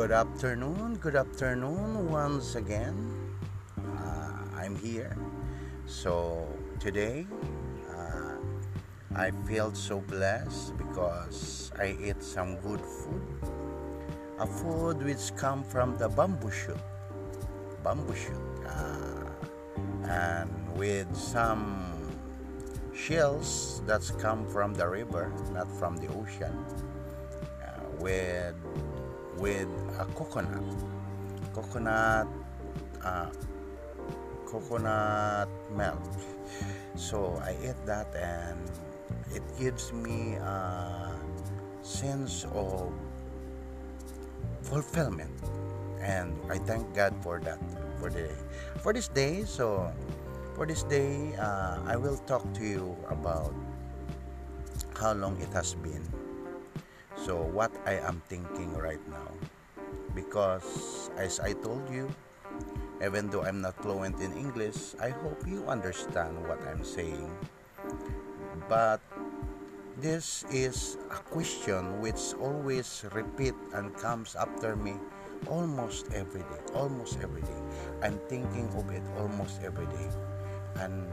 Good 0.00 0.12
afternoon, 0.12 0.96
good 0.96 1.14
afternoon 1.14 2.08
once 2.10 2.54
again. 2.54 2.96
Uh, 3.76 4.32
I'm 4.56 4.74
here. 4.74 5.14
So 5.84 6.48
today 6.80 7.26
uh, 7.92 8.40
I 9.14 9.30
feel 9.44 9.74
so 9.74 10.00
blessed 10.00 10.72
because 10.78 11.70
I 11.78 11.98
ate 12.00 12.22
some 12.22 12.56
good 12.64 12.80
food. 12.80 13.20
A 14.38 14.46
food 14.46 15.02
which 15.04 15.36
come 15.36 15.62
from 15.62 15.98
the 15.98 16.08
bamboo 16.08 16.50
shoot. 16.50 16.80
Bamboo 17.84 18.16
shoot. 18.16 18.40
Uh, 18.64 19.28
and 20.08 20.48
with 20.78 21.14
some 21.14 22.08
shells 22.94 23.82
that's 23.84 24.12
come 24.12 24.46
from 24.46 24.72
the 24.72 24.88
river, 24.88 25.30
not 25.52 25.68
from 25.78 25.98
the 25.98 26.08
ocean. 26.16 26.56
Uh, 27.60 27.84
with 28.00 28.56
with 29.40 29.68
a 29.98 30.04
coconut. 30.12 30.60
Coconut 31.56 32.28
uh, 33.02 33.32
coconut 34.44 35.48
milk. 35.72 36.04
So 36.94 37.40
i 37.40 37.56
ate 37.64 37.80
that 37.88 38.12
and 38.12 38.60
it 39.32 39.42
gives 39.58 39.92
me 39.92 40.36
a 40.36 41.16
sense 41.82 42.44
of 42.52 42.92
fulfillment. 44.62 45.32
And 46.04 46.36
i 46.52 46.60
thank 46.60 46.92
god 46.94 47.16
for 47.24 47.40
that 47.40 47.58
for 47.98 48.12
the 48.12 48.28
for 48.84 48.92
this 48.92 49.08
day. 49.08 49.48
So 49.48 49.88
for 50.54 50.66
this 50.68 50.84
day 50.84 51.32
uh, 51.40 51.80
i 51.88 51.96
will 51.96 52.20
talk 52.28 52.44
to 52.52 52.64
you 52.64 52.92
about 53.08 53.54
how 55.00 55.16
long 55.16 55.40
it 55.40 55.48
has 55.56 55.72
been 55.72 56.04
so 57.20 57.36
what 57.36 57.70
I 57.84 58.00
am 58.00 58.22
thinking 58.28 58.72
right 58.72 59.02
now 59.12 59.28
because 60.14 61.10
as 61.16 61.38
I 61.40 61.52
told 61.52 61.84
you 61.92 62.08
even 63.04 63.28
though 63.28 63.44
I'm 63.44 63.60
not 63.60 63.76
fluent 63.80 64.20
in 64.20 64.32
English 64.32 64.96
I 65.00 65.10
hope 65.10 65.44
you 65.46 65.64
understand 65.68 66.36
what 66.48 66.60
I'm 66.68 66.84
saying. 66.84 67.28
But 68.68 69.00
this 70.00 70.44
is 70.52 70.96
a 71.10 71.20
question 71.28 72.00
which 72.00 72.32
always 72.40 73.04
repeat 73.12 73.54
and 73.74 73.92
comes 73.96 74.36
after 74.36 74.76
me 74.76 74.96
almost 75.48 76.12
every 76.12 76.40
day 76.40 76.62
almost 76.72 77.20
every 77.20 77.42
day. 77.42 77.60
I'm 78.02 78.16
thinking 78.28 78.68
of 78.76 78.88
it 78.88 79.04
almost 79.18 79.60
every 79.60 79.86
day. 79.92 80.08
And 80.80 81.04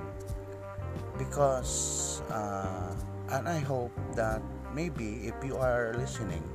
because 1.18 2.22
uh, 2.32 2.96
and 3.32 3.48
I 3.48 3.60
hope 3.60 3.92
that 4.16 4.42
maybe 4.78 5.26
if 5.26 5.34
you 5.42 5.58
are 5.58 5.98
listening 5.98 6.46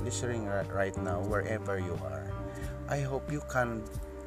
listening 0.00 0.48
right 0.48 0.96
now 0.96 1.20
wherever 1.28 1.76
you 1.76 1.92
are 2.08 2.32
i 2.88 3.04
hope 3.04 3.28
you 3.28 3.44
can 3.52 3.84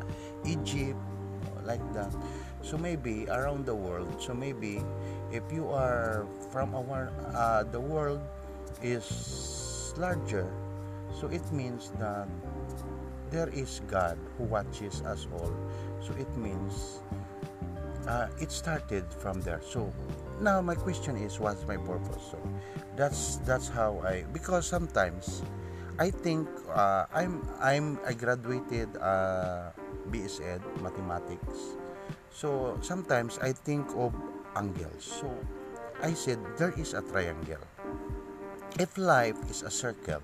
egypt 0.45 0.97
like 1.67 1.83
that. 1.93 2.15
So 2.63 2.77
maybe 2.77 3.27
around 3.27 3.65
the 3.65 3.75
world 3.75 4.07
so 4.19 4.33
maybe 4.33 4.81
if 5.31 5.43
you 5.51 5.67
are 5.67 6.25
from 6.51 6.73
our 6.73 7.11
uh, 7.35 7.63
the 7.63 7.79
world 7.79 8.23
is 8.81 9.93
larger 9.97 10.47
so 11.13 11.27
it 11.27 11.43
means 11.51 11.91
that 11.99 12.27
there 13.29 13.49
is 13.49 13.81
god 13.87 14.17
who 14.37 14.45
watches 14.45 15.01
us 15.03 15.27
all. 15.33 15.51
So 15.99 16.13
it 16.15 16.29
means 16.37 17.03
uh, 18.07 18.27
it 18.39 18.51
started 18.51 19.03
from 19.19 19.41
there. 19.41 19.61
So 19.61 19.91
now 20.39 20.61
my 20.61 20.75
question 20.75 21.17
is 21.17 21.39
what's 21.39 21.65
my 21.67 21.77
purpose? 21.77 22.31
So 22.31 22.39
that's 22.95 23.37
that's 23.45 23.69
how 23.69 24.01
i 24.01 24.25
because 24.33 24.65
sometimes 24.65 25.45
i 26.01 26.09
think 26.09 26.49
uh, 26.73 27.05
i'm 27.13 27.45
i'm 27.61 28.01
i 28.09 28.13
graduated 28.13 28.89
uh, 28.97 29.69
bs 30.09 30.41
ed 30.41 30.61
mathematics. 30.81 31.77
So 32.31 32.77
sometimes 32.81 33.37
i 33.41 33.51
think 33.51 33.85
of 33.97 34.13
angles 34.55 35.05
so 35.21 35.29
i 36.01 36.13
said 36.13 36.39
there 36.57 36.73
is 36.77 36.93
a 36.93 37.01
triangle. 37.01 37.61
If 38.77 38.97
life 38.97 39.37
is 39.49 39.65
a 39.65 39.73
circle 39.73 40.21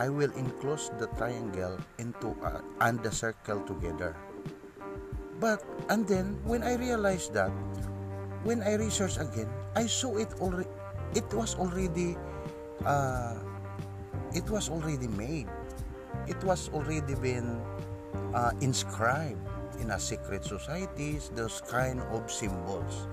i 0.00 0.08
will 0.08 0.32
enclose 0.34 0.90
the 0.98 1.06
triangle 1.14 1.76
into 2.00 2.34
uh, 2.42 2.58
and 2.80 2.98
the 3.04 3.12
circle 3.12 3.60
together 3.68 4.16
but 5.40 5.64
and 5.88 6.06
then 6.06 6.36
when 6.44 6.62
I 6.62 6.76
realized 6.76 7.32
that, 7.32 7.48
when 8.44 8.62
I 8.62 8.76
researched 8.76 9.16
again, 9.16 9.48
I 9.74 9.88
saw 9.88 10.20
it 10.20 10.28
already. 10.38 10.68
It 11.16 11.26
was 11.32 11.56
already, 11.56 12.14
uh, 12.84 13.40
it 14.36 14.44
was 14.52 14.68
already 14.68 15.08
made. 15.08 15.48
It 16.28 16.38
was 16.44 16.68
already 16.76 17.16
been 17.16 17.58
uh, 18.36 18.52
inscribed 18.60 19.40
in 19.80 19.90
a 19.90 19.98
secret 19.98 20.44
societies. 20.44 21.32
Those 21.34 21.64
kind 21.64 22.04
of 22.12 22.30
symbols. 22.30 23.08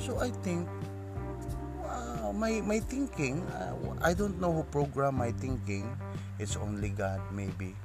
So 0.00 0.18
I 0.18 0.32
think, 0.40 0.66
my 2.32 2.60
my 2.64 2.80
thinking. 2.80 3.44
Uh, 3.52 3.76
I 4.00 4.12
don't 4.16 4.40
know 4.40 4.52
who 4.52 4.64
programmed 4.72 5.20
my 5.20 5.32
thinking. 5.32 5.92
It's 6.38 6.56
only 6.56 6.90
God, 6.90 7.20
maybe. 7.32 7.76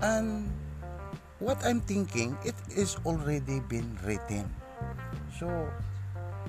And 0.00 0.50
what 1.38 1.58
I'm 1.64 1.80
thinking, 1.80 2.38
it 2.44 2.54
is 2.70 2.96
already 3.04 3.60
been 3.60 3.98
written. 4.04 4.46
So, 5.38 5.50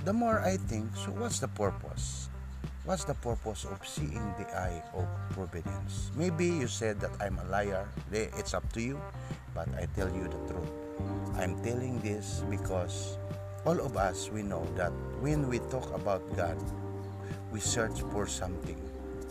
the 0.06 0.14
more 0.14 0.40
I 0.42 0.58
think, 0.58 0.96
so 0.96 1.10
what's 1.18 1.40
the 1.40 1.50
purpose? 1.50 2.30
What's 2.86 3.04
the 3.04 3.18
purpose 3.18 3.66
of 3.66 3.82
seeing 3.82 4.22
the 4.38 4.46
eye 4.54 4.84
of 4.94 5.10
providence? 5.34 6.12
Maybe 6.14 6.46
you 6.46 6.68
said 6.68 7.02
that 7.02 7.18
I'm 7.20 7.40
a 7.40 7.46
liar. 7.50 7.90
It's 8.12 8.54
up 8.54 8.70
to 8.74 8.82
you. 8.82 9.02
But 9.56 9.70
I 9.74 9.88
tell 9.96 10.12
you 10.14 10.30
the 10.30 10.38
truth. 10.52 10.70
I'm 11.40 11.58
telling 11.64 11.98
this 12.02 12.44
because 12.50 13.18
all 13.66 13.80
of 13.80 13.98
us, 13.98 14.30
we 14.30 14.44
know 14.44 14.68
that 14.76 14.92
when 15.24 15.48
we 15.50 15.58
talk 15.74 15.90
about 15.96 16.22
God, 16.38 16.62
we 17.50 17.60
search 17.60 18.04
for 18.12 18.28
something 18.28 18.78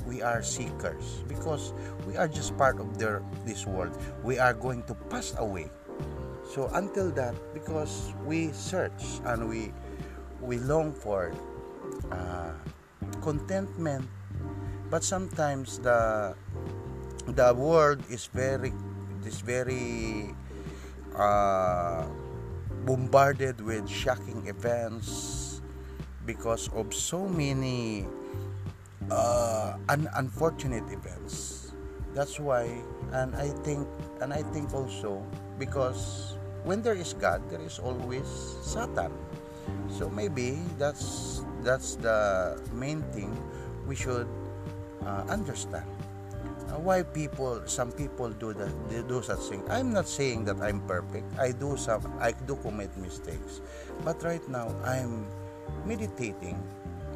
we 0.06 0.22
are 0.22 0.42
seekers 0.42 1.24
because 1.28 1.72
we 2.06 2.16
are 2.16 2.28
just 2.28 2.56
part 2.56 2.78
of 2.80 2.98
their, 2.98 3.22
this 3.44 3.66
world. 3.66 3.96
We 4.22 4.38
are 4.38 4.54
going 4.54 4.82
to 4.84 4.94
pass 5.08 5.34
away. 5.38 5.70
So 6.44 6.68
until 6.74 7.10
that, 7.12 7.34
because 7.54 8.12
we 8.24 8.52
search 8.52 9.20
and 9.24 9.48
we 9.48 9.72
we 10.40 10.58
long 10.58 10.92
for 10.92 11.32
uh, 12.12 12.52
contentment, 13.22 14.04
but 14.90 15.02
sometimes 15.02 15.80
the 15.80 16.36
the 17.32 17.54
world 17.56 18.04
is 18.12 18.28
very 18.28 18.72
is 19.24 19.40
very 19.40 20.36
uh, 21.16 22.04
bombarded 22.84 23.60
with 23.64 23.88
shocking 23.88 24.46
events 24.46 25.62
because 26.28 26.68
of 26.76 26.92
so 26.92 27.24
many 27.24 28.04
uh, 29.10 29.76
un- 29.88 30.10
unfortunate 30.16 30.84
events. 30.92 31.72
That's 32.14 32.38
why, 32.38 32.70
and 33.12 33.34
I 33.34 33.50
think, 33.66 33.88
and 34.20 34.32
I 34.32 34.42
think 34.54 34.72
also 34.72 35.22
because 35.58 36.34
when 36.62 36.82
there 36.82 36.94
is 36.94 37.12
God, 37.14 37.42
there 37.50 37.60
is 37.60 37.78
always 37.78 38.26
Satan. 38.62 39.10
So 39.88 40.08
maybe 40.08 40.58
that's 40.78 41.42
that's 41.62 41.96
the 41.96 42.60
main 42.72 43.02
thing 43.10 43.32
we 43.86 43.96
should 43.96 44.28
uh, 45.04 45.24
understand. 45.28 45.86
Why 46.74 47.02
people, 47.06 47.62
some 47.66 47.92
people 47.92 48.30
do 48.30 48.52
that, 48.54 48.72
they 48.90 49.02
do 49.06 49.22
such 49.22 49.46
thing. 49.46 49.62
I'm 49.70 49.92
not 49.94 50.08
saying 50.08 50.44
that 50.46 50.58
I'm 50.58 50.82
perfect. 50.90 51.24
I 51.38 51.52
do 51.52 51.76
some, 51.76 52.02
I 52.18 52.32
do 52.32 52.56
commit 52.56 52.90
mistakes, 52.98 53.62
but 54.02 54.18
right 54.24 54.42
now 54.48 54.74
I'm 54.82 55.30
meditating 55.86 56.58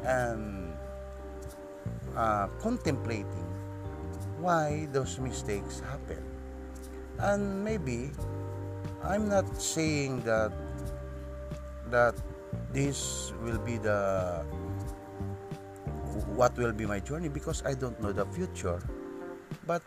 and 0.05 0.68
uh, 2.19 2.51
contemplating 2.59 3.47
why 4.43 4.87
those 4.91 5.19
mistakes 5.19 5.79
happen. 5.79 6.19
And 7.19 7.63
maybe 7.63 8.11
I'm 9.03 9.31
not 9.31 9.47
saying 9.55 10.27
that 10.27 10.51
that 11.87 12.15
this 12.75 13.31
will 13.41 13.59
be 13.63 13.79
the 13.79 14.43
what 16.35 16.55
will 16.59 16.75
be 16.75 16.85
my 16.85 16.99
journey 16.99 17.31
because 17.31 17.63
I 17.63 17.73
don't 17.73 17.95
know 18.03 18.11
the 18.11 18.27
future. 18.35 18.83
But 19.65 19.83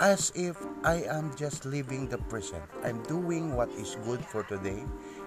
as 0.00 0.32
if 0.34 0.58
I 0.82 1.06
am 1.06 1.34
just 1.38 1.64
living 1.64 2.08
the 2.08 2.18
present. 2.18 2.62
I'm 2.82 3.02
doing 3.06 3.54
what 3.54 3.70
is 3.78 3.96
good 4.04 4.24
for 4.26 4.42
today 4.42 4.82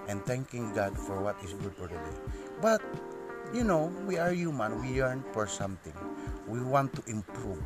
and 0.08 0.24
thanking 0.24 0.72
God 0.76 0.92
for 0.96 1.20
what 1.20 1.40
is 1.42 1.54
good 1.54 1.72
for 1.74 1.88
today. 1.88 2.16
But 2.60 2.84
you 3.52 3.64
know, 3.64 3.88
we 4.04 4.18
are 4.18 4.32
human, 4.32 4.80
we 4.82 4.92
yearn 5.00 5.24
for 5.32 5.46
something. 5.46 5.96
We 6.48 6.64
want 6.64 6.96
to 6.96 7.02
improve. 7.06 7.60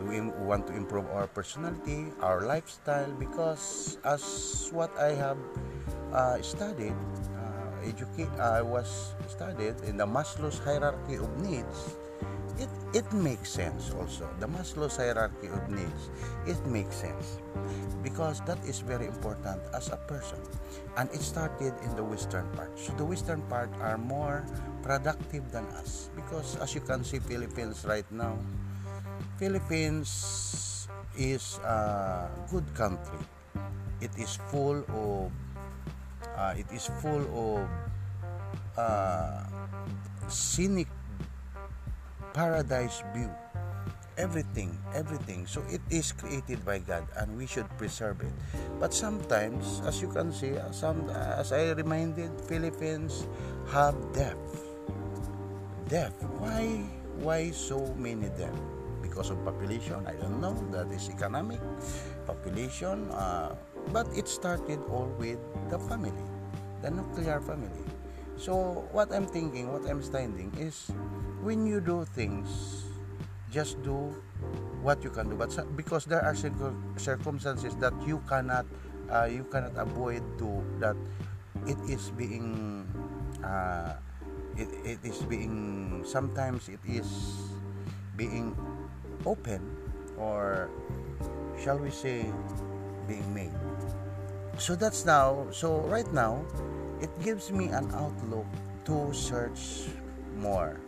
We 0.00 0.20
want 0.20 0.66
to 0.68 0.74
improve 0.74 1.06
our 1.12 1.28
personality, 1.28 2.08
our 2.20 2.40
lifestyle, 2.48 3.12
because 3.20 3.98
as 4.04 4.68
what 4.72 4.96
I 4.96 5.12
have 5.12 5.36
uh, 6.12 6.40
studied, 6.40 6.96
uh, 7.36 7.84
educate, 7.84 8.32
I 8.40 8.62
was 8.64 9.12
studied 9.28 9.76
in 9.84 9.96
the 9.96 10.06
Maslow's 10.06 10.58
hierarchy 10.58 11.16
of 11.20 11.28
needs. 11.40 11.96
It, 12.58 12.68
it 12.92 13.06
makes 13.14 13.50
sense 13.54 13.94
also. 13.94 14.26
The 14.40 14.48
Maslow's 14.50 14.96
hierarchy 14.98 15.46
of 15.46 15.62
needs, 15.70 16.10
it 16.46 16.58
makes 16.66 16.96
sense 16.96 17.38
because 18.02 18.42
that 18.50 18.58
is 18.66 18.80
very 18.80 19.06
important 19.06 19.62
as 19.74 19.88
a 19.94 19.96
person. 20.10 20.42
And 20.96 21.06
it 21.14 21.22
started 21.22 21.72
in 21.86 21.94
the 21.94 22.02
western 22.02 22.50
part. 22.58 22.74
So 22.74 22.92
the 22.98 23.04
western 23.04 23.42
part 23.46 23.70
are 23.80 23.96
more 23.96 24.42
productive 24.82 25.52
than 25.52 25.66
us 25.78 26.10
because 26.16 26.56
as 26.58 26.74
you 26.74 26.80
can 26.80 27.04
see 27.04 27.20
Philippines 27.20 27.86
right 27.86 28.06
now, 28.10 28.38
Philippines 29.38 30.10
is 31.16 31.62
a 31.62 32.26
good 32.50 32.66
country. 32.74 33.22
It 34.00 34.10
is 34.18 34.38
full 34.50 34.82
of 34.90 35.30
uh, 36.38 36.54
it 36.58 36.66
is 36.74 36.90
full 37.02 37.22
of 37.34 37.66
uh, 38.78 39.42
scenic 40.28 40.86
paradise 42.32 43.02
view. 43.14 43.30
Everything 44.18 44.74
everything. 44.94 45.46
So 45.46 45.62
it 45.70 45.80
is 45.90 46.10
created 46.10 46.64
by 46.66 46.82
god 46.82 47.06
and 47.16 47.36
we 47.38 47.46
should 47.46 47.70
preserve 47.78 48.20
it. 48.20 48.34
But 48.80 48.92
sometimes 48.92 49.80
as 49.86 50.02
you 50.02 50.10
can 50.10 50.32
see 50.32 50.58
some 50.74 51.06
as 51.10 51.52
i 51.52 51.70
reminded 51.72 52.34
philippines 52.50 53.30
have 53.70 53.94
death. 54.12 54.38
Death. 55.86 56.18
Why 56.42 56.82
why 57.22 57.50
so 57.54 57.94
many 57.94 58.28
death? 58.34 58.58
Because 59.02 59.30
of 59.30 59.38
population. 59.46 60.02
I 60.06 60.18
don't 60.18 60.42
know. 60.42 60.58
That 60.74 60.90
is 60.90 61.08
economic 61.08 61.62
population. 62.26 63.06
Uh, 63.14 63.54
but 63.94 64.10
it 64.12 64.26
started 64.28 64.82
all 64.90 65.08
with 65.16 65.38
the 65.70 65.78
family 65.78 66.26
the 66.82 66.90
nuclear 66.90 67.40
family. 67.40 67.84
So 68.38 68.86
what 68.94 69.10
i'm 69.10 69.26
thinking 69.26 69.66
what 69.72 69.82
i'm 69.90 69.98
standing 69.98 70.54
is 70.54 70.94
when 71.42 71.66
you 71.66 71.80
do 71.80 72.04
things 72.04 72.84
just 73.50 73.80
do 73.82 74.12
what 74.82 75.02
you 75.02 75.10
can 75.10 75.28
do. 75.30 75.36
But 75.36 75.50
because 75.76 76.04
there 76.04 76.22
are 76.22 76.34
circumstances 76.96 77.74
that 77.76 77.94
you 78.06 78.22
cannot 78.28 78.66
uh, 79.10 79.24
you 79.24 79.44
cannot 79.48 79.72
avoid 79.76 80.22
to 80.38 80.62
that 80.80 80.96
it 81.66 81.78
is 81.88 82.10
being 82.12 82.84
uh, 83.42 83.96
it, 84.56 84.68
it 84.84 85.00
is 85.02 85.22
being 85.24 86.04
sometimes 86.04 86.68
it 86.68 86.80
is 86.86 87.08
being 88.16 88.54
open 89.24 89.62
or 90.18 90.68
shall 91.58 91.78
we 91.78 91.90
say 91.90 92.26
being 93.06 93.26
made. 93.34 93.54
So 94.58 94.76
that's 94.76 95.06
now 95.06 95.46
so 95.50 95.80
right 95.88 96.10
now 96.12 96.44
it 97.00 97.10
gives 97.22 97.50
me 97.50 97.68
an 97.70 97.88
outlook 97.94 98.46
to 98.84 99.12
search 99.14 99.88
more 100.36 100.78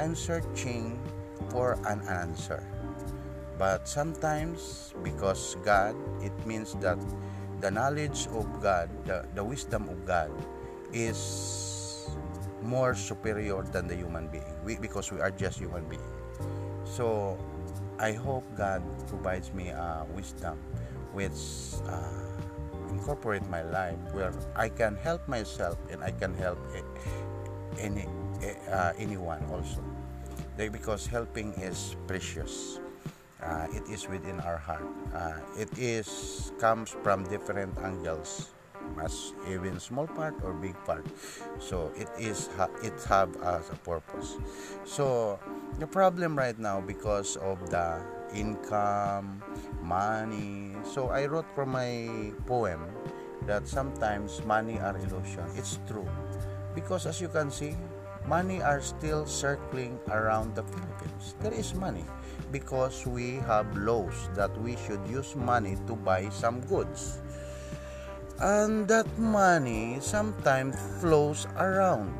i'm 0.00 0.16
searching 0.16 0.96
for 1.52 1.76
an 1.84 2.00
answer. 2.08 2.64
But 3.58 3.84
sometimes, 3.84 4.94
because 5.04 5.56
God, 5.64 5.94
it 6.24 6.32
means 6.46 6.72
that 6.80 6.96
the 7.60 7.70
knowledge 7.70 8.26
of 8.32 8.48
God, 8.62 8.88
the, 9.04 9.28
the 9.34 9.44
wisdom 9.44 9.88
of 9.88 10.06
God, 10.06 10.32
is 10.92 12.08
more 12.62 12.94
superior 12.94 13.62
than 13.62 13.86
the 13.86 13.96
human 13.96 14.28
being 14.28 14.48
we, 14.64 14.76
because 14.76 15.12
we 15.12 15.20
are 15.20 15.30
just 15.30 15.58
human 15.58 15.84
being. 15.84 16.08
So, 16.84 17.36
I 17.98 18.12
hope 18.12 18.44
God 18.56 18.80
provides 19.08 19.52
me 19.52 19.70
uh, 19.70 20.04
wisdom 20.16 20.56
which 21.12 21.76
uh, 21.84 22.32
incorporate 22.88 23.44
my 23.50 23.62
life 23.62 23.98
where 24.12 24.32
I 24.56 24.70
can 24.70 24.96
help 24.96 25.28
myself 25.28 25.76
and 25.90 26.02
I 26.02 26.12
can 26.12 26.32
help 26.34 26.58
any 27.78 28.06
uh, 28.70 28.92
anyone 28.96 29.44
also 29.52 29.84
because 30.56 31.06
helping 31.06 31.52
is 31.54 31.96
precious. 32.06 32.80
Uh, 33.42 33.66
it 33.72 33.82
is 33.88 34.08
within 34.08 34.40
our 34.40 34.58
heart. 34.58 34.84
Uh, 35.14 35.40
it 35.56 35.70
is 35.78 36.52
comes 36.60 36.90
from 37.02 37.24
different 37.24 37.72
angles, 37.80 38.52
as 39.00 39.32
even 39.48 39.80
small 39.80 40.06
part 40.06 40.34
or 40.44 40.52
big 40.52 40.76
part. 40.84 41.06
So 41.58 41.90
it 41.96 42.08
is 42.18 42.50
it 42.84 42.92
have 43.08 43.32
as 43.40 43.70
a 43.72 43.78
purpose. 43.80 44.36
So 44.84 45.38
the 45.78 45.86
problem 45.86 46.36
right 46.36 46.58
now 46.58 46.80
because 46.84 47.36
of 47.40 47.70
the 47.70 48.04
income, 48.34 49.42
money. 49.80 50.76
So 50.84 51.08
I 51.08 51.26
wrote 51.26 51.48
from 51.54 51.72
my 51.72 52.32
poem 52.46 52.84
that 53.46 53.66
sometimes 53.66 54.44
money 54.44 54.78
are 54.78 54.96
illusion. 55.00 55.48
It's 55.56 55.78
true 55.88 56.06
because 56.74 57.06
as 57.06 57.20
you 57.20 57.28
can 57.28 57.50
see 57.50 57.74
money 58.30 58.62
are 58.62 58.78
still 58.78 59.26
circling 59.26 59.98
around 60.14 60.54
the 60.54 60.62
Philippines. 60.62 61.34
There 61.42 61.50
is 61.50 61.74
money 61.74 62.06
because 62.54 63.02
we 63.02 63.42
have 63.50 63.66
laws 63.74 64.14
that 64.38 64.54
we 64.62 64.78
should 64.86 65.02
use 65.10 65.34
money 65.34 65.74
to 65.90 65.98
buy 65.98 66.30
some 66.30 66.62
goods. 66.70 67.18
And 68.38 68.86
that 68.86 69.10
money 69.18 69.98
sometimes 69.98 70.78
flows 71.02 71.50
around. 71.58 72.14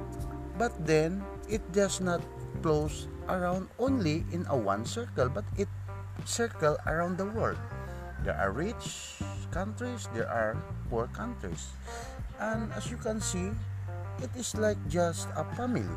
But 0.59 0.75
then 0.83 1.23
it 1.47 1.63
does 1.71 2.03
not 2.03 2.21
flows 2.59 3.07
around 3.31 3.71
only 3.79 4.27
in 4.35 4.45
a 4.51 4.59
one 4.59 4.85
circle, 4.85 5.31
but 5.31 5.47
it 5.57 5.71
circle 6.27 6.77
around 6.91 7.17
the 7.23 7.31
world. 7.31 7.63
There 8.27 8.37
are 8.37 8.51
rich 8.51 9.17
countries, 9.55 10.11
there 10.13 10.29
are 10.29 10.59
poor 10.91 11.07
countries. 11.15 11.71
And 12.43 12.69
as 12.75 12.91
you 12.91 12.99
can 12.99 13.23
see, 13.23 13.55
it 14.23 14.31
is 14.37 14.55
like 14.57 14.79
just 14.89 15.29
a 15.37 15.45
family. 15.57 15.97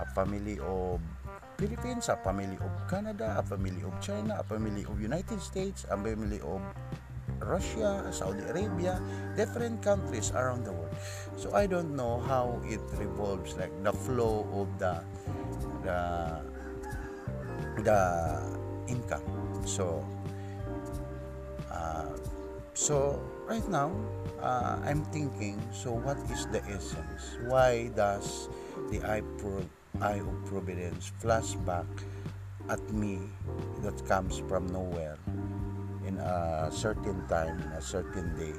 A 0.00 0.06
family 0.16 0.58
of 0.64 1.00
Philippines, 1.60 2.08
a 2.08 2.16
family 2.24 2.56
of 2.56 2.72
Canada, 2.88 3.36
a 3.36 3.44
family 3.44 3.84
of 3.84 3.92
China, 4.00 4.40
a 4.40 4.44
family 4.44 4.84
of 4.88 4.96
United 5.00 5.40
States, 5.40 5.84
a 5.92 5.96
family 5.96 6.40
of 6.40 6.60
Russia, 7.40 8.04
Saudi 8.12 8.40
Arabia, 8.48 9.00
different 9.36 9.82
countries 9.84 10.32
around 10.32 10.64
the 10.64 10.72
world. 10.72 10.92
So 11.36 11.52
I 11.52 11.66
don't 11.66 11.96
know 11.96 12.20
how 12.24 12.60
it 12.64 12.80
revolves, 12.96 13.56
like 13.56 13.72
the 13.84 13.92
flow 13.92 14.48
of 14.56 14.68
the 14.80 15.04
the 15.84 16.00
the 17.84 18.00
income. 18.88 19.24
So 19.68 20.04
uh, 21.70 22.16
so 22.72 23.20
right 23.50 23.68
now 23.68 23.90
uh, 24.38 24.78
I'm 24.86 25.02
thinking, 25.10 25.58
so 25.74 25.90
what 25.90 26.16
is 26.30 26.46
the 26.54 26.62
essence? 26.70 27.36
Why 27.50 27.90
does 27.98 28.48
the 28.94 29.02
eye, 29.02 29.26
pro- 29.38 29.66
eye 30.00 30.22
of 30.22 30.46
providence 30.46 31.10
flash 31.18 31.58
back 31.66 31.90
at 32.70 32.80
me 32.94 33.18
that 33.82 34.06
comes 34.06 34.38
from 34.46 34.70
nowhere 34.70 35.18
in 36.06 36.16
a 36.18 36.70
certain 36.70 37.26
time, 37.26 37.58
a 37.74 37.82
certain 37.82 38.38
day? 38.38 38.54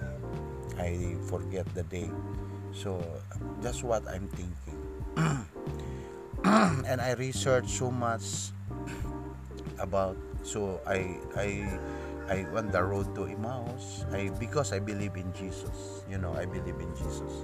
I 0.76 1.16
forget 1.32 1.66
the 1.74 1.84
day. 1.84 2.12
So 2.74 3.00
that's 3.62 3.84
what 3.84 4.04
I'm 4.12 4.28
thinking. 4.36 4.80
and 6.44 7.00
I 7.00 7.16
researched 7.18 7.70
so 7.70 7.90
much 7.92 8.52
about 9.80 10.18
so 10.44 10.82
I 10.86 11.18
I 11.38 11.80
I 12.32 12.48
went 12.56 12.72
the 12.72 12.80
road 12.80 13.12
to 13.20 13.28
Emmaus. 13.28 14.08
I 14.16 14.32
because 14.40 14.72
I 14.72 14.80
believe 14.80 15.20
in 15.20 15.36
Jesus. 15.36 16.08
You 16.08 16.16
know, 16.16 16.32
I 16.32 16.48
believe 16.48 16.80
in 16.80 16.88
Jesus. 16.96 17.44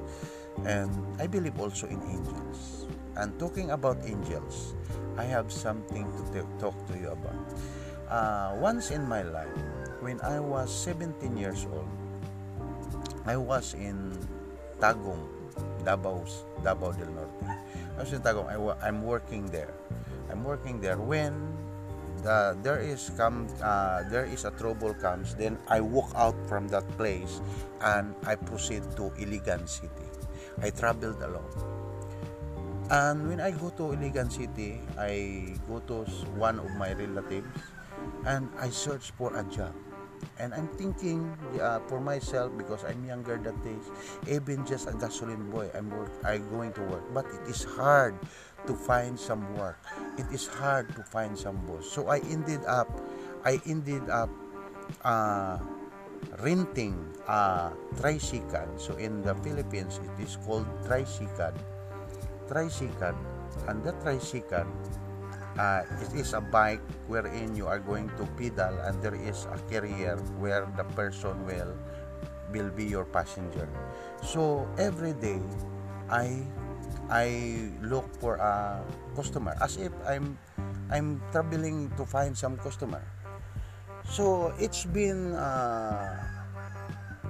And 0.64 0.96
I 1.20 1.28
believe 1.28 1.60
also 1.60 1.92
in 1.92 2.00
angels. 2.08 2.88
And 3.20 3.36
talking 3.36 3.76
about 3.76 4.00
angels, 4.08 4.80
I 5.20 5.28
have 5.28 5.52
something 5.52 6.08
to 6.08 6.22
t- 6.32 6.48
talk 6.56 6.74
to 6.88 6.96
you 6.96 7.12
about. 7.12 7.44
Uh, 8.08 8.56
once 8.64 8.96
in 8.96 9.04
my 9.04 9.28
life, 9.28 9.52
when 10.00 10.24
I 10.24 10.40
was 10.40 10.72
17 10.72 11.36
years 11.36 11.68
old, 11.68 11.92
I 13.28 13.36
was 13.36 13.76
in 13.76 14.16
Tagum, 14.80 15.20
Davao, 15.84 16.24
Davao 16.64 16.96
del 16.96 17.12
Norte. 17.12 17.44
I 17.44 18.00
was 18.00 18.14
in 18.16 18.24
Tagum. 18.24 18.48
I, 18.48 18.56
I'm 18.88 19.04
working 19.04 19.52
there. 19.52 19.76
I'm 20.32 20.48
working 20.48 20.80
there 20.80 20.96
when 20.96 21.36
the, 22.28 22.60
there 22.60 22.84
is 22.84 23.10
come 23.16 23.48
uh, 23.64 24.04
there 24.12 24.28
is 24.28 24.44
a 24.44 24.52
trouble 24.60 24.94
comes. 24.94 25.34
Then 25.36 25.58
I 25.72 25.80
walk 25.80 26.12
out 26.16 26.36
from 26.52 26.68
that 26.76 26.84
place 27.00 27.40
and 27.80 28.14
I 28.28 28.36
proceed 28.36 28.84
to 29.00 29.16
Iligan 29.16 29.64
City. 29.66 30.08
I 30.62 30.70
traveled 30.70 31.24
alone. 31.24 31.48
And 32.92 33.28
when 33.28 33.40
I 33.40 33.52
go 33.52 33.72
to 33.80 33.96
Iligan 33.96 34.28
City, 34.32 34.80
I 35.00 35.56
go 35.68 35.80
to 35.88 36.04
one 36.36 36.60
of 36.60 36.72
my 36.76 36.92
relatives 36.94 37.48
and 38.28 38.52
I 38.60 38.70
search 38.70 39.12
for 39.16 39.36
a 39.36 39.44
job 39.48 39.74
and 40.40 40.54
I'm 40.54 40.68
thinking 40.68 41.30
uh, 41.62 41.80
for 41.88 42.00
myself 42.02 42.52
because 42.58 42.84
I'm 42.84 43.06
younger 43.06 43.38
that 43.38 43.58
days 43.64 43.90
even 44.28 44.66
just 44.66 44.90
a 44.90 44.94
gasoline 44.94 45.50
boy 45.50 45.70
I'm 45.74 45.90
work 45.90 46.12
I 46.26 46.38
going 46.38 46.74
to 46.74 46.82
work 46.90 47.06
but 47.14 47.26
it 47.26 47.50
is 47.50 47.64
hard 47.64 48.18
to 48.66 48.74
find 48.74 49.20
some 49.20 49.46
work 49.58 49.78
it 50.18 50.28
is 50.34 50.48
hard 50.48 50.90
to 50.96 51.02
find 51.04 51.38
some 51.38 51.58
boss. 51.66 51.86
So 51.90 52.10
I 52.10 52.20
ended 52.28 52.66
up 52.66 52.90
I 53.46 53.62
ended 53.66 54.10
up 54.10 54.30
uh, 55.06 55.58
renting 56.42 56.98
a 57.28 57.72
tricycle. 58.02 58.68
So 58.78 58.98
in 58.98 59.22
the 59.22 59.36
Philippines 59.46 60.02
it 60.02 60.16
is 60.22 60.38
called 60.44 60.68
tricycle. 60.86 61.54
Tricycle. 62.50 63.16
And 63.68 63.84
that 63.84 64.02
tricycle 64.02 64.68
uh, 65.58 65.82
it 66.02 66.14
is 66.14 66.34
a 66.34 66.42
bike 66.42 66.82
wherein 67.08 67.56
you 67.56 67.68
are 67.68 67.80
going 67.80 68.10
to 68.18 68.26
pedal 68.38 68.78
and 68.86 69.02
there 69.02 69.16
is 69.16 69.48
a 69.50 69.58
carrier 69.70 70.18
where 70.38 70.70
the 70.78 70.86
person 70.94 71.34
will 71.46 71.74
will 72.54 72.70
be 72.72 72.86
your 72.86 73.06
passenger. 73.06 73.68
So 74.24 74.68
every 74.78 75.14
day 75.14 75.42
i 76.08 76.40
i 77.10 77.70
look 77.82 78.06
for 78.20 78.36
a 78.36 78.84
customer. 79.16 79.56
As 79.62 79.78
if 79.78 79.92
i'm 80.08 80.38
i'm 80.92 81.22
traveling 81.32 81.92
to 81.98 82.06
find 82.06 82.38
some 82.38 82.58
customer. 82.58 83.04
So 84.08 84.54
it's 84.56 84.86
been 84.86 85.36
uh, 85.36 86.16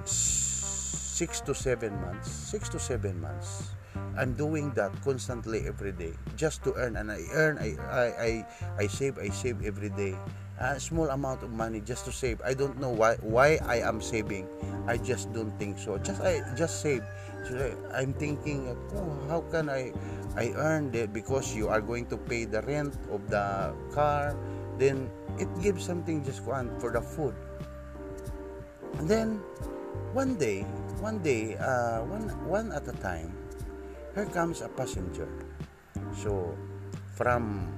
six 0.04 1.40
to 1.42 1.54
seven 1.54 1.90
months 2.00 2.30
six 2.30 2.68
to 2.70 2.78
seven 2.78 3.20
months 3.20 3.74
I'm 4.18 4.34
doing 4.34 4.70
that 4.74 4.90
constantly 5.02 5.66
every 5.66 5.92
day 5.92 6.12
just 6.34 6.62
to 6.64 6.74
earn 6.74 6.96
and 6.96 7.10
I 7.10 7.22
earn 7.34 7.58
I 7.58 7.74
I 7.78 8.06
I, 8.18 8.30
I 8.78 8.86
save 8.86 9.18
I 9.18 9.30
save 9.30 9.62
every 9.62 9.90
day. 9.90 10.14
A 10.58 10.74
small 10.82 11.06
amount 11.14 11.46
of 11.46 11.54
money 11.54 11.78
just 11.78 12.02
to 12.06 12.12
save. 12.12 12.42
I 12.42 12.50
don't 12.54 12.82
know 12.82 12.90
why 12.90 13.14
why 13.22 13.62
I 13.62 13.78
am 13.78 14.02
saving. 14.02 14.50
I 14.90 14.98
just 14.98 15.30
don't 15.30 15.54
think 15.54 15.78
so. 15.78 15.98
Just 16.02 16.18
I 16.18 16.42
just 16.58 16.82
save 16.82 17.06
I'm 17.94 18.12
thinking 18.14 18.76
oh 18.94 19.10
how 19.28 19.40
can 19.50 19.68
I 19.68 19.92
I 20.36 20.52
earn 20.56 20.90
that 20.92 21.12
because 21.12 21.54
you 21.54 21.68
are 21.68 21.80
going 21.80 22.06
to 22.12 22.16
pay 22.16 22.44
the 22.44 22.62
rent 22.62 22.94
of 23.10 23.28
the 23.30 23.74
car 23.92 24.36
then 24.78 25.10
it 25.38 25.48
gives 25.62 25.84
something 25.84 26.24
just 26.24 26.42
one 26.44 26.72
for 26.78 26.90
the 26.90 27.02
food 27.02 27.34
and 28.98 29.08
then 29.08 29.40
one 30.12 30.36
day 30.36 30.62
one 31.00 31.18
day 31.20 31.56
uh, 31.56 32.02
one 32.04 32.28
one 32.48 32.72
at 32.72 32.86
a 32.88 32.96
time 32.98 33.32
here 34.18 34.26
comes 34.34 34.66
a 34.66 34.68
passenger. 34.74 35.30
So, 36.10 36.58
from 37.14 37.70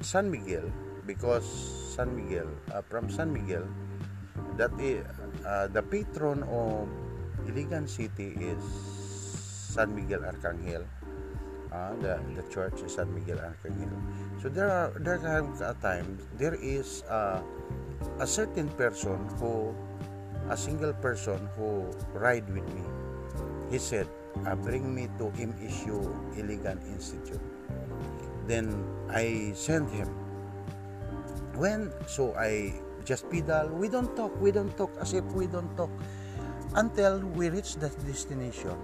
San 0.00 0.32
Miguel, 0.32 0.72
because 1.04 1.44
San 1.92 2.16
Miguel, 2.16 2.48
uh, 2.72 2.80
from 2.88 3.12
San 3.12 3.28
Miguel, 3.28 3.68
that 4.56 4.72
is, 4.80 5.04
uh, 5.44 5.68
the 5.68 5.84
patron 5.84 6.48
of 6.48 6.88
Iligan 7.44 7.84
City 7.84 8.32
is 8.40 8.64
San 9.72 9.96
Miguel 9.96 10.20
Arcangel. 10.20 10.84
Uh, 11.72 11.96
the, 12.04 12.20
the 12.36 12.44
church 12.52 12.76
San 12.84 13.08
Miguel 13.16 13.40
Arcangel. 13.40 13.88
So 14.44 14.52
there 14.52 14.68
are 14.68 14.92
there 15.00 15.16
comes 15.16 15.64
a 15.64 15.72
time 15.80 16.20
there 16.36 16.52
is 16.60 17.00
uh, 17.08 17.40
a 18.20 18.28
certain 18.28 18.68
person 18.76 19.16
who 19.40 19.72
a 20.52 20.56
single 20.56 20.92
person 20.92 21.48
who 21.56 21.88
ride 22.12 22.44
with 22.52 22.68
me. 22.76 22.84
He 23.72 23.80
said, 23.80 24.04
uh, 24.44 24.52
bring 24.52 24.92
me 24.92 25.08
to 25.16 25.32
MSU 25.40 26.04
Iligan 26.36 26.76
Institute. 26.92 27.40
Then 28.44 28.84
I 29.08 29.56
sent 29.56 29.88
him. 29.88 30.12
When 31.56 31.88
so 32.04 32.36
I 32.36 32.76
just 33.08 33.30
pedal, 33.32 33.72
we 33.72 33.88
don't 33.88 34.12
talk, 34.12 34.36
we 34.36 34.52
don't 34.52 34.76
talk 34.76 34.92
as 35.00 35.16
if 35.16 35.24
we 35.32 35.46
don't 35.46 35.72
talk 35.76 35.90
until 36.76 37.20
we 37.32 37.48
reach 37.48 37.76
that 37.80 37.96
destination. 38.04 38.76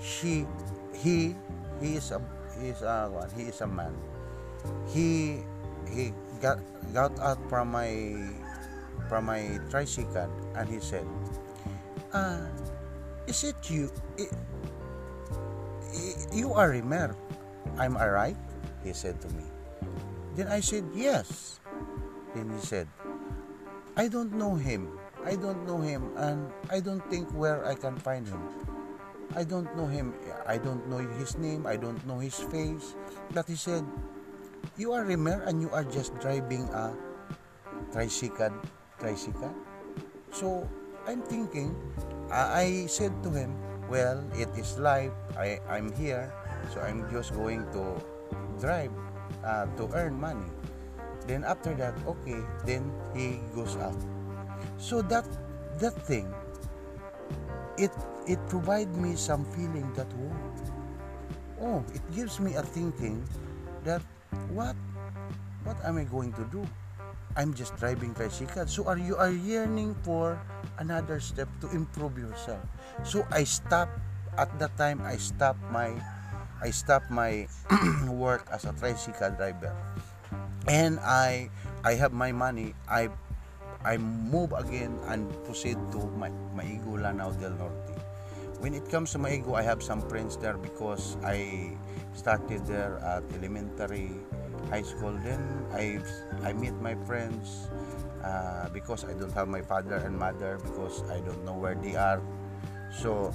She, 0.00 0.46
he, 0.94 1.34
he 1.80 1.96
is 1.96 2.10
a 2.10 2.22
he 2.58 2.74
is 2.74 2.82
a 2.82 3.10
he 3.36 3.42
is 3.50 3.60
a 3.60 3.66
man. 3.66 3.94
He 4.86 5.42
he 5.86 6.12
got 6.42 6.58
got 6.94 7.18
out 7.18 7.38
from 7.48 7.70
my 7.70 8.14
from 9.08 9.26
my 9.26 9.58
tricycle 9.70 10.30
and 10.54 10.66
he 10.68 10.80
said, 10.80 11.06
"Ah, 12.14 12.46
is 13.26 13.44
it 13.44 13.58
you? 13.70 13.90
It, 14.16 14.30
you 16.32 16.52
are 16.54 16.70
Rimer. 16.70 17.14
Am 17.78 17.96
I 17.96 18.08
right? 18.08 18.38
He 18.82 18.92
said 18.92 19.20
to 19.22 19.28
me. 19.34 19.44
Then 20.34 20.48
I 20.48 20.60
said, 20.60 20.84
Yes. 20.94 21.60
Then 22.34 22.50
he 22.50 22.60
said, 22.62 22.86
I 23.96 24.06
don't 24.08 24.32
know 24.32 24.54
him. 24.54 24.98
I 25.24 25.34
don't 25.34 25.66
know 25.66 25.80
him 25.80 26.14
and 26.16 26.50
I 26.70 26.80
don't 26.80 27.02
think 27.10 27.28
where 27.34 27.66
I 27.66 27.74
can 27.74 27.96
find 27.98 28.26
him. 28.26 28.40
I 29.36 29.44
don't 29.44 29.68
know 29.76 29.86
him. 29.86 30.14
I 30.46 30.56
don't 30.56 30.88
know 30.88 30.98
his 31.20 31.36
name. 31.36 31.66
I 31.66 31.76
don't 31.76 32.00
know 32.06 32.18
his 32.18 32.36
face. 32.48 32.94
But 33.34 33.48
he 33.48 33.56
said, 33.56 33.84
You 34.76 34.92
are 34.92 35.04
Rimer 35.04 35.42
and 35.44 35.60
you 35.60 35.70
are 35.70 35.84
just 35.84 36.16
driving 36.20 36.64
a 36.72 36.94
tricycle. 37.92 38.54
Tricycle? 38.98 39.54
So 40.32 40.68
I'm 41.06 41.22
thinking, 41.22 41.76
I 42.30 42.86
said 42.88 43.12
to 43.24 43.30
him, 43.30 43.56
well, 43.88 44.20
it 44.36 44.48
is 44.56 44.78
life. 44.78 45.12
I, 45.36 45.60
I'm 45.68 45.92
here, 45.96 46.32
so 46.72 46.80
I'm 46.80 47.08
just 47.10 47.32
going 47.32 47.64
to 47.72 47.96
drive 48.60 48.92
uh, 49.44 49.66
to 49.80 49.88
earn 49.94 50.20
money. 50.20 50.52
Then 51.26 51.44
after 51.44 51.74
that, 51.76 51.96
okay, 52.06 52.40
then 52.64 52.92
he 53.16 53.40
goes 53.54 53.76
out. 53.76 53.96
So 54.76 55.02
that 55.08 55.24
that 55.80 55.96
thing, 56.04 56.28
it 57.78 57.94
it 58.26 58.38
provide 58.50 58.90
me 58.98 59.14
some 59.14 59.46
feeling 59.54 59.86
that 59.94 60.10
oh, 60.18 60.34
oh, 61.62 61.78
it 61.94 62.02
gives 62.12 62.42
me 62.42 62.54
a 62.58 62.62
thinking 62.62 63.22
that 63.86 64.02
what 64.50 64.74
what 65.62 65.78
am 65.86 65.98
I 65.98 66.04
going 66.04 66.32
to 66.34 66.44
do? 66.50 66.66
I'm 67.38 67.54
just 67.54 67.76
driving 67.78 68.14
tricycle. 68.14 68.66
So 68.66 68.84
are 68.90 68.98
you 68.98 69.14
are 69.14 69.30
yearning 69.30 69.94
for 70.02 70.40
another 70.78 71.20
step 71.22 71.46
to 71.62 71.70
improve 71.70 72.18
yourself? 72.18 72.62
So 73.06 73.22
I 73.30 73.44
stop 73.44 73.88
at 74.36 74.50
that 74.58 74.74
time 74.76 75.02
I 75.02 75.16
stop 75.16 75.56
my 75.70 75.94
I 76.58 76.70
stop 76.74 77.06
my 77.10 77.46
work 78.10 78.46
as 78.50 78.66
a 78.66 78.74
tricycle 78.74 79.30
driver. 79.38 79.70
And 80.66 80.98
I 81.00 81.50
I 81.86 81.94
have 81.94 82.12
my 82.12 82.34
money. 82.34 82.74
I 82.90 83.08
I 83.84 83.96
move 83.96 84.52
again 84.52 84.98
and 85.06 85.30
proceed 85.44 85.78
to 85.92 86.00
my 86.18 86.30
Maigo 86.54 86.98
Lanao 86.98 87.32
del 87.38 87.54
Norte. 87.54 87.94
When 88.58 88.74
it 88.74 88.90
comes 88.90 89.12
to 89.12 89.18
Maigo, 89.18 89.54
I 89.54 89.62
have 89.62 89.82
some 89.82 90.02
friends 90.10 90.36
there 90.36 90.58
because 90.58 91.16
I 91.22 91.70
started 92.14 92.66
there 92.66 92.98
at 92.98 93.22
elementary 93.38 94.10
high 94.70 94.82
school. 94.82 95.14
Then 95.22 95.40
I 95.70 96.02
I 96.42 96.52
meet 96.52 96.74
my 96.82 96.98
friends 97.06 97.70
uh, 98.24 98.66
because 98.74 99.06
I 99.06 99.14
don't 99.14 99.32
have 99.32 99.46
my 99.46 99.62
father 99.62 100.02
and 100.02 100.18
mother 100.18 100.58
because 100.58 101.06
I 101.06 101.22
don't 101.22 101.44
know 101.46 101.54
where 101.54 101.78
they 101.78 101.94
are. 101.94 102.18
So 102.90 103.30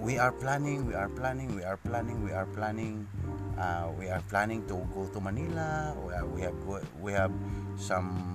we 0.00 0.16
are 0.16 0.32
planning 0.32 0.88
we 0.88 0.94
are 0.94 1.08
planning 1.12 1.54
we 1.54 1.62
are 1.62 1.76
planning 1.76 2.24
we 2.24 2.32
are 2.32 2.46
planning 2.46 3.06
uh, 3.60 3.92
we 3.96 4.08
are 4.08 4.24
planning 4.32 4.66
to 4.66 4.80
go 4.96 5.06
to 5.12 5.20
Manila. 5.20 5.94
We 6.00 6.12
have, 6.12 6.28
we 6.32 6.40
have 6.42 6.58
we 7.00 7.12
have 7.12 7.32
some 7.76 8.33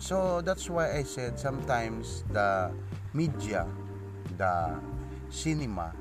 so 0.00 0.40
that's 0.40 0.72
why 0.72 0.96
I 0.96 1.04
said 1.04 1.38
sometimes 1.38 2.24
the 2.32 2.72
media, 3.12 3.68
the 4.40 4.80
cinema 5.28 5.92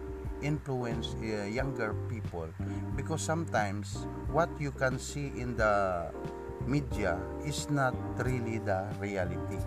influence 0.42 1.20
uh, 1.20 1.44
younger 1.52 1.94
people. 2.08 2.48
Because 2.96 3.22
sometimes 3.22 4.08
what 4.32 4.50
you 4.58 4.72
can 4.72 4.98
see 4.98 5.36
in 5.36 5.60
the 5.60 6.08
media 6.66 7.20
is 7.46 7.70
not 7.70 7.94
really 8.24 8.60
the 8.64 8.88
reality. 9.00 9.60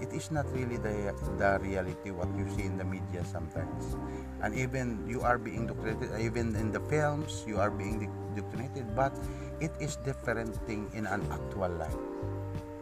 It 0.00 0.12
is 0.12 0.30
not 0.30 0.44
really 0.52 0.76
the, 0.76 1.12
the 1.36 1.60
reality 1.60 2.10
what 2.10 2.28
you 2.36 2.48
see 2.56 2.64
in 2.64 2.76
the 2.76 2.84
media 2.84 3.24
sometimes. 3.24 3.96
And 4.40 4.54
even 4.54 5.04
you 5.08 5.20
are 5.20 5.36
being 5.36 5.68
indoctrinated 5.68 6.20
even 6.20 6.56
in 6.56 6.72
the 6.72 6.80
films 6.88 7.44
you 7.46 7.60
are 7.60 7.70
being 7.70 8.08
indoctrinated 8.32 8.94
but 8.94 9.12
it 9.60 9.72
is 9.80 9.96
different 10.04 10.56
thing 10.68 10.90
in 10.92 11.06
an 11.06 11.24
actual 11.32 11.72
life 11.80 11.96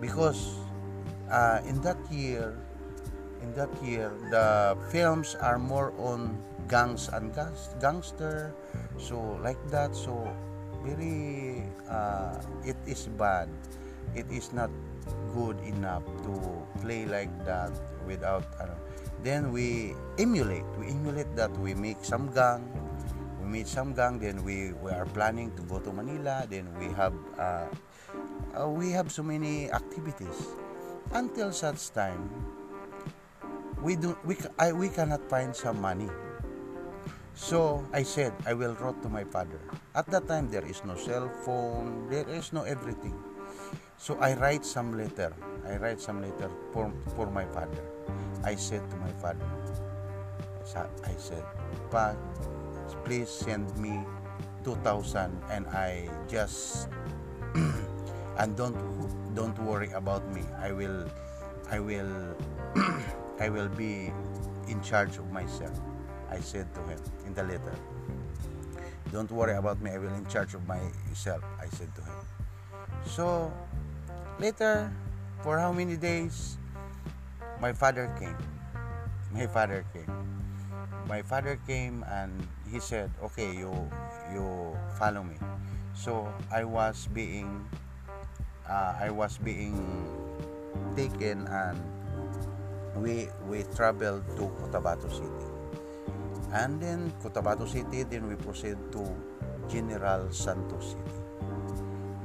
because 0.00 0.56
uh, 1.30 1.60
in 1.66 1.80
that 1.82 1.98
year 2.10 2.56
in 3.42 3.52
that 3.54 3.70
year 3.82 4.12
the 4.30 4.76
films 4.90 5.34
are 5.40 5.58
more 5.58 5.92
on 5.98 6.38
gangs 6.68 7.08
and 7.12 7.34
gangster 7.80 8.54
so 8.96 9.38
like 9.42 9.60
that 9.70 9.94
so 9.94 10.24
very 10.84 11.64
uh, 11.88 12.36
it 12.62 12.76
is 12.84 13.08
bad. 13.16 13.48
It 14.12 14.28
is 14.30 14.52
not 14.52 14.70
good 15.32 15.58
enough 15.64 16.04
to 16.28 16.34
play 16.84 17.08
like 17.08 17.32
that 17.48 17.72
without 18.06 18.44
uh, 18.60 18.70
then 19.24 19.50
we 19.50 19.96
emulate 20.20 20.68
we 20.78 20.92
emulate 20.92 21.32
that 21.34 21.50
we 21.58 21.74
make 21.74 21.98
some 22.04 22.30
gang 22.30 22.62
we 23.40 23.48
meet 23.48 23.66
some 23.66 23.96
gang 23.96 24.20
then 24.20 24.44
we, 24.44 24.76
we 24.84 24.92
are 24.92 25.08
planning 25.16 25.50
to 25.56 25.62
go 25.66 25.80
to 25.80 25.90
manila 25.90 26.46
then 26.46 26.68
we 26.78 26.92
have 26.94 27.16
uh, 27.40 27.66
uh, 28.54 28.68
we 28.68 28.90
have 28.90 29.10
so 29.12 29.22
many 29.22 29.70
activities 29.70 30.54
until 31.12 31.52
such 31.52 31.90
time 31.92 32.30
we 33.82 33.96
do 33.96 34.16
we 34.24 34.36
I, 34.58 34.72
we 34.72 34.88
cannot 34.88 35.28
find 35.28 35.54
some 35.54 35.80
money 35.80 36.08
so 37.34 37.84
I 37.92 38.02
said 38.02 38.32
I 38.46 38.54
will 38.54 38.74
write 38.80 39.02
to 39.02 39.08
my 39.08 39.24
father 39.24 39.60
at 39.94 40.06
that 40.10 40.26
time 40.26 40.48
there 40.50 40.64
is 40.64 40.82
no 40.84 40.96
cell 40.96 41.28
phone 41.44 42.08
there 42.08 42.28
is 42.28 42.52
no 42.52 42.62
everything 42.62 43.14
so 43.96 44.18
I 44.20 44.34
write 44.34 44.64
some 44.64 44.96
letter. 44.96 45.32
I 45.66 45.76
write 45.76 46.00
some 46.00 46.20
letter 46.20 46.50
for, 46.72 46.92
for 47.16 47.30
my 47.30 47.46
father. 47.46 47.80
I 48.44 48.54
said 48.54 48.82
to 48.90 48.96
my 48.96 49.10
father, 49.16 49.46
I 51.04 51.14
said, 51.16 51.44
please 53.04 53.30
send 53.30 53.76
me 53.78 54.04
2000 54.64 55.32
and 55.50 55.66
I 55.68 56.08
just 56.28 56.88
and 58.38 58.56
don't 58.56 58.76
don't 59.34 59.58
worry 59.62 59.90
about 59.92 60.26
me. 60.32 60.42
I 60.58 60.72
will 60.72 61.06
I 61.70 61.78
will 61.80 62.36
I 63.40 63.48
will 63.48 63.68
be 63.68 64.12
in 64.68 64.82
charge 64.82 65.16
of 65.18 65.30
myself. 65.30 65.74
I 66.30 66.40
said 66.40 66.72
to 66.74 66.80
him 66.88 67.00
in 67.26 67.34
the 67.34 67.42
letter. 67.42 67.74
Don't 69.12 69.30
worry 69.30 69.54
about 69.54 69.80
me. 69.80 69.90
I 69.90 69.98
will 69.98 70.14
in 70.14 70.26
charge 70.26 70.54
of 70.54 70.66
myself. 70.66 71.42
I 71.60 71.66
said 71.70 71.94
to 71.94 72.02
him. 72.02 72.18
So 73.06 73.52
Later, 74.38 74.90
for 75.46 75.62
how 75.62 75.70
many 75.70 75.94
days, 75.94 76.58
my 77.62 77.72
father 77.72 78.10
came. 78.18 78.34
My 79.30 79.46
father 79.46 79.86
came. 79.94 80.10
My 81.06 81.22
father 81.22 81.54
came 81.70 82.02
and 82.10 82.34
he 82.66 82.82
said, 82.82 83.14
"Okay, 83.22 83.54
you 83.54 83.70
you 84.34 84.74
follow 84.98 85.22
me." 85.22 85.38
So 85.94 86.26
I 86.50 86.66
was 86.66 87.06
being 87.14 87.62
uh, 88.68 88.94
I 89.00 89.10
was 89.10 89.38
being 89.38 89.76
taken 90.96 91.46
and 91.48 91.78
we 92.96 93.28
we 93.50 93.66
traveled 93.74 94.24
to 94.38 94.48
Cotabato 94.62 95.10
City. 95.10 95.48
And 96.54 96.78
then 96.78 97.12
Cotabato 97.18 97.66
City, 97.66 98.06
then 98.06 98.30
we 98.30 98.36
proceed 98.38 98.78
to 98.94 99.02
General 99.66 100.30
Santos 100.30 100.94
City. 100.94 101.18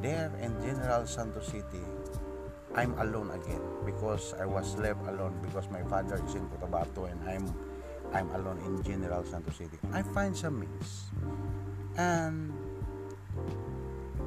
There 0.01 0.31
in 0.39 0.53
General 0.61 1.07
Santos 1.09 1.49
City, 1.49 1.81
I'm 2.77 2.93
alone 3.01 3.33
again 3.33 3.61
because 3.83 4.37
I 4.37 4.45
was 4.45 4.77
left 4.77 5.01
alone 5.09 5.33
because 5.41 5.67
my 5.73 5.81
father 5.89 6.21
is 6.21 6.35
in 6.37 6.45
Cotabato 6.53 7.09
and 7.09 7.19
I'm 7.25 7.45
I'm 8.13 8.29
alone 8.37 8.61
in 8.65 8.81
General 8.85 9.25
Santos 9.25 9.57
City. 9.57 9.77
I 9.93 10.01
find 10.01 10.37
some 10.37 10.61
means. 10.61 11.09
And 11.97 12.53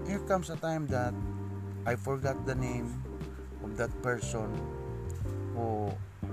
here 0.07 0.21
comes 0.27 0.51
a 0.51 0.57
time 0.57 0.87
that 0.89 1.15
I 1.83 1.99
forgot 1.99 2.47
the 2.47 2.55
name 2.55 2.95
of 3.67 3.75
that 3.75 3.91
person 4.07 4.55
who 5.59 5.91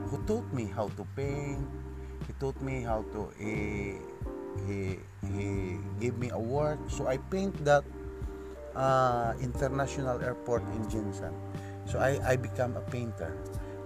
who 0.09 0.21
taught 0.29 0.45
me 0.53 0.69
how 0.69 0.93
to 0.93 1.03
paint. 1.17 1.65
He 2.29 2.33
taught 2.37 2.61
me 2.61 2.85
how 2.85 3.01
to 3.17 3.33
he 3.33 3.97
he 4.69 5.01
he 5.25 5.81
gave 5.97 6.21
me 6.21 6.29
a 6.29 6.37
work 6.37 6.77
so 6.85 7.09
I 7.09 7.17
paint 7.33 7.57
that 7.65 7.81
uh, 8.77 9.33
international 9.41 10.21
airport 10.21 10.61
in 10.77 10.85
GenSan 10.85 11.33
so 11.89 11.97
I, 11.97 12.21
I 12.21 12.35
become 12.37 12.77
a 12.77 12.85
painter. 12.93 13.33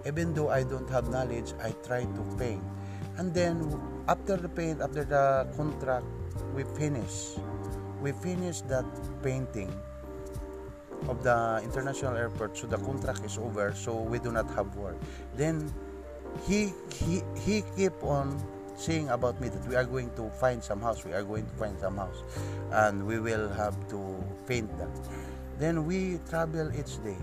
Even 0.04 0.36
though 0.36 0.52
I 0.52 0.68
don't 0.68 0.90
have 0.92 1.08
knowledge, 1.08 1.56
I 1.64 1.72
try 1.88 2.04
to 2.04 2.24
paint. 2.36 2.64
And 3.16 3.32
then 3.32 3.72
after 4.12 4.36
the 4.36 4.52
paint, 4.52 4.84
after 4.84 5.08
the 5.08 5.48
contract, 5.56 6.04
we 6.52 6.68
finish. 6.76 7.40
We 8.04 8.12
finish 8.12 8.60
that 8.68 8.84
painting 9.24 9.72
of 11.08 11.24
the 11.24 11.62
international 11.64 12.16
airport. 12.16 12.58
So 12.58 12.68
the 12.68 12.78
contract 12.78 13.26
is 13.26 13.38
over. 13.38 13.74
So 13.74 13.96
we 13.96 14.20
do 14.20 14.32
not 14.32 14.50
have 14.56 14.76
work. 14.76 14.98
Then 15.36 15.72
he 16.48 16.74
he 16.94 17.22
he 17.40 17.64
keep 17.76 17.94
on 18.04 18.42
saying 18.76 19.10
about 19.10 19.40
me 19.40 19.50
that 19.50 19.66
we 19.68 19.76
are 19.76 19.86
going 19.86 20.10
to 20.16 20.30
find 20.42 20.64
some 20.64 20.82
house. 20.82 21.06
We 21.06 21.14
are 21.14 21.24
going 21.24 21.46
to 21.46 21.56
find 21.56 21.78
some 21.80 21.98
house, 21.98 22.24
and 22.72 23.06
we 23.06 23.20
will 23.20 23.50
have 23.50 23.78
to 23.90 24.00
paint 24.48 24.70
them. 24.78 24.92
Then 25.60 25.86
we 25.86 26.20
travel 26.30 26.74
each 26.74 26.98
day 27.04 27.18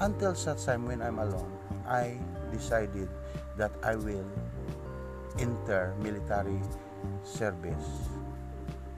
until 0.00 0.34
such 0.34 0.64
time 0.64 0.84
when 0.84 1.00
I'm 1.00 1.18
alone, 1.18 1.52
I 1.86 2.18
decided 2.52 3.08
that 3.56 3.72
I 3.82 3.96
will 3.96 4.26
enter 5.38 5.94
military 6.02 6.60
service 7.24 8.08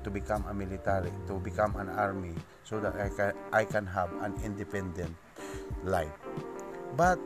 to 0.08 0.10
become 0.10 0.40
a 0.48 0.54
military, 0.56 1.12
to 1.28 1.36
become 1.36 1.76
an 1.76 1.92
army, 1.92 2.32
so 2.64 2.80
that 2.80 2.96
I 2.96 3.12
can, 3.12 3.32
I 3.52 3.64
can 3.68 3.84
have 3.84 4.08
an 4.24 4.32
independent 4.40 5.12
life. 5.84 6.16
But 6.96 7.20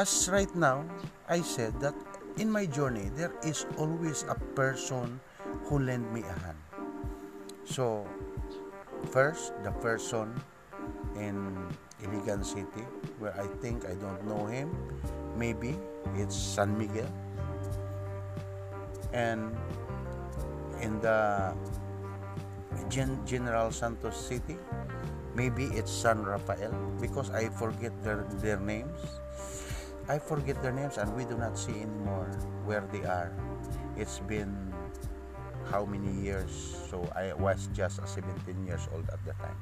as 0.00 0.08
right 0.32 0.48
now, 0.56 0.88
I 1.28 1.44
said 1.44 1.76
that 1.84 1.92
in 2.40 2.48
my 2.48 2.64
journey, 2.64 3.12
there 3.12 3.36
is 3.44 3.68
always 3.76 4.24
a 4.24 4.40
person 4.56 5.20
who 5.68 5.84
lend 5.84 6.08
me 6.08 6.24
a 6.24 6.36
hand. 6.48 6.56
So, 7.68 8.08
first, 9.12 9.52
the 9.60 9.72
person 9.84 10.32
in 11.12 11.52
Iligan 12.00 12.40
City 12.40 12.88
where 13.20 13.36
I 13.36 13.44
think 13.60 13.84
I 13.84 13.92
don't 14.00 14.24
know 14.24 14.48
him. 14.48 14.72
Maybe 15.36 15.76
it's 16.16 16.32
San 16.32 16.72
Miguel. 16.72 17.12
And 19.12 19.52
in 20.80 21.00
the 21.00 21.52
Gen- 22.88 23.20
General 23.26 23.70
Santos 23.70 24.16
City, 24.16 24.56
maybe 25.34 25.64
it's 25.76 25.92
San 25.92 26.24
Rafael 26.24 26.72
because 27.00 27.30
I 27.30 27.48
forget 27.48 27.92
their, 28.02 28.24
their 28.40 28.58
names. 28.60 28.98
I 30.08 30.18
forget 30.18 30.62
their 30.62 30.72
names 30.72 30.96
and 30.96 31.14
we 31.14 31.24
do 31.24 31.36
not 31.36 31.58
see 31.58 31.84
anymore 31.84 32.30
where 32.64 32.84
they 32.92 33.04
are. 33.04 33.32
It's 33.96 34.20
been 34.20 34.72
how 35.70 35.84
many 35.84 36.12
years? 36.24 36.76
So 36.90 37.04
I 37.14 37.32
was 37.34 37.68
just 37.74 38.00
17 38.06 38.64
years 38.66 38.88
old 38.92 39.08
at 39.12 39.20
the 39.24 39.32
time. 39.36 39.56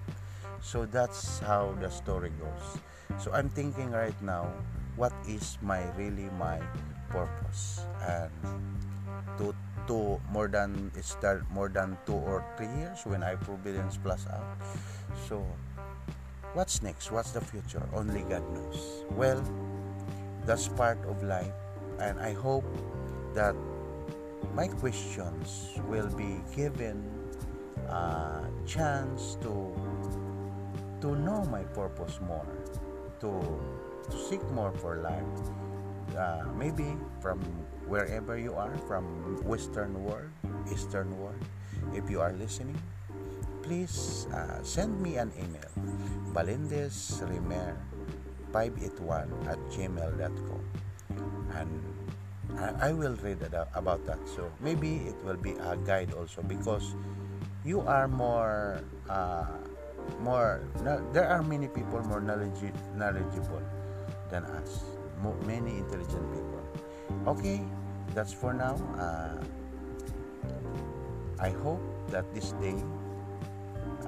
So 0.63 0.87
that's 0.87 1.41
how 1.41 1.75
the 1.81 1.91
story 1.91 2.31
goes. 2.39 2.79
So 3.19 3.33
I'm 3.33 3.49
thinking 3.49 3.91
right 3.91 4.17
now, 4.23 4.47
what 4.97 5.13
is 5.29 5.59
my 5.63 5.83
really 5.99 6.31
my 6.39 6.59
purpose? 7.11 7.83
And 8.07 8.31
to 9.39 9.55
to 9.87 10.21
more 10.31 10.49
than 10.49 10.91
it 10.97 11.05
start 11.05 11.45
more 11.51 11.69
than 11.69 11.97
two 12.07 12.15
or 12.15 12.45
three 12.57 12.71
years 12.79 13.05
when 13.05 13.23
I 13.23 13.35
Providence 13.37 13.99
Plus 14.03 14.27
out. 14.33 14.59
So 15.29 15.45
what's 16.55 16.83
next? 16.83 17.11
What's 17.11 17.31
the 17.33 17.41
future? 17.41 17.83
Only 17.95 18.23
God 18.23 18.43
knows. 18.53 19.05
Well, 19.11 19.43
that's 20.45 20.69
part 20.69 20.99
of 21.07 21.23
life, 21.23 21.55
and 21.99 22.21
I 22.21 22.33
hope 22.33 22.65
that 23.35 23.55
my 24.55 24.69
questions 24.69 25.75
will 25.89 26.09
be 26.09 26.41
given 26.55 27.03
a 27.89 28.47
chance 28.67 29.37
to 29.43 29.75
to 31.01 31.15
know 31.15 31.45
my 31.45 31.63
purpose 31.77 32.19
more, 32.27 32.47
to, 33.21 33.31
to 34.11 34.17
seek 34.29 34.43
more 34.51 34.73
for 34.73 34.97
life. 34.97 35.23
Uh, 36.17 36.49
maybe 36.57 36.97
from 37.21 37.37
wherever 37.85 38.41
you 38.41 38.57
are, 38.57 38.73
from 38.89 39.05
Western 39.45 39.93
world, 40.03 40.33
Eastern 40.73 41.13
world, 41.21 41.37
if 41.93 42.09
you 42.09 42.25
are 42.25 42.33
listening, 42.33 42.81
please 43.61 44.25
uh, 44.33 44.57
send 44.65 44.97
me 45.03 45.19
an 45.21 45.31
email, 45.37 45.69
balindesremer581 46.33 49.29
at 49.45 49.61
gmail.com. 49.69 50.65
And 51.53 51.69
I, 52.81 52.93
will 52.93 53.17
read 53.21 53.43
about 53.75 54.07
that. 54.07 54.19
So 54.25 54.51
maybe 54.61 55.03
it 55.05 55.17
will 55.23 55.37
be 55.37 55.53
a 55.61 55.77
guide 55.77 56.15
also 56.17 56.41
because 56.41 56.95
you 57.65 57.83
are 57.83 58.09
more 58.09 58.81
uh, 59.11 59.45
more 60.23 60.63
there 61.13 61.29
are 61.29 61.43
many 61.43 61.69
people 61.69 62.01
more 62.07 62.21
knowledge, 62.21 62.73
knowledgeable 62.95 63.61
than 64.31 64.45
us 64.63 64.96
many 65.47 65.79
intelligent 65.79 66.27
people. 66.33 66.63
Okay 67.27 67.65
that's 68.17 68.33
for 68.33 68.57
now. 68.57 68.81
Uh, 68.97 69.37
i 71.37 71.53
hope 71.61 71.85
that 72.09 72.25
this 72.33 72.57
day 72.65 72.81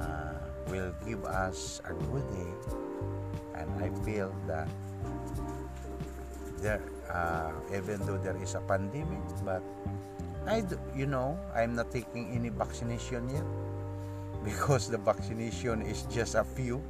uh, 0.01 0.41
will 0.73 0.97
give 1.05 1.21
us 1.29 1.85
a 1.85 1.93
good 2.09 2.25
day. 2.33 2.53
And 3.53 3.69
i 3.85 3.93
feel 4.01 4.33
that 4.49 4.65
there 6.65 6.81
uh, 7.13 7.53
even 7.69 8.01
though 8.09 8.17
there 8.17 8.37
is 8.41 8.57
a 8.57 8.65
pandemic 8.65 9.21
but 9.45 9.61
I 10.49 10.65
do, 10.65 10.81
you 10.97 11.05
know 11.05 11.37
I'm 11.53 11.77
not 11.77 11.93
taking 11.93 12.33
any 12.33 12.49
vaccination 12.49 13.29
yet 13.29 13.45
because 14.49 14.89
the 14.89 14.97
vaccination 14.97 15.85
is 15.85 16.09
just 16.09 16.33
a 16.35 16.45
few. 16.45 16.81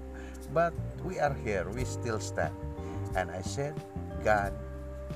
But 0.54 0.70
we 1.02 1.18
are 1.18 1.34
here 1.42 1.66
we 1.74 1.82
still 1.82 2.22
stand. 2.22 2.54
And 3.18 3.28
I 3.34 3.42
said 3.42 3.74
God 4.24 4.52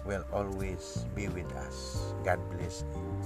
will 0.05 0.25
always 0.33 1.07
be 1.15 1.29
with 1.29 1.51
us. 1.57 2.15
God 2.25 2.41
bless 2.51 2.85
you. 2.95 3.21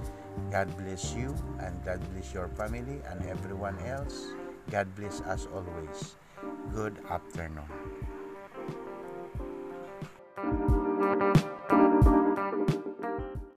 God 0.50 0.68
bless 0.76 1.14
you 1.14 1.34
and 1.60 1.72
God 1.84 2.00
bless 2.12 2.34
your 2.34 2.48
family 2.48 3.00
and 3.10 3.24
everyone 3.26 3.78
else. 3.86 4.34
God 4.70 4.88
bless 4.96 5.20
us 5.22 5.46
always. 5.52 6.16
Good 6.72 6.96
afternoon 7.10 7.85